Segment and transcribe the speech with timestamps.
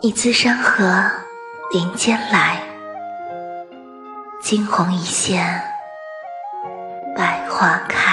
[0.00, 1.10] 你自山河
[1.72, 2.62] 林间来，
[4.40, 5.60] 惊鸿一现，
[7.16, 8.07] 百花开。